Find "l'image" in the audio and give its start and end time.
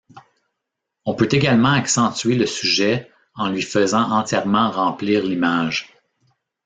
5.23-5.95